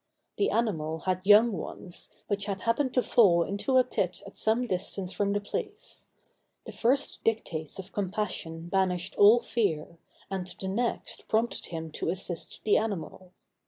The 0.37 0.49
animal 0.49 1.01
had 1.01 1.27
young 1.27 1.51
ones, 1.51 2.09
which 2.25 2.45
had 2.47 2.61
happened 2.61 2.91
to 2.95 3.03
fall 3.03 3.43
into 3.43 3.77
a 3.77 3.83
pit 3.83 4.23
at 4.25 4.35
some 4.35 4.65
distance 4.65 5.11
from 5.11 5.31
the 5.31 5.39
place. 5.39 6.07
The 6.65 6.71
first 6.71 7.23
dictates 7.23 7.77
of 7.77 7.91
compassion 7.93 8.67
banished 8.67 9.13
all 9.15 9.41
fear, 9.41 9.99
and 10.31 10.47
the 10.59 10.69
next 10.69 11.27
prompted 11.27 11.67
him 11.67 11.91
to 11.91 12.09
assist 12.09 12.61
the 12.63 12.77
animal. 12.77 13.31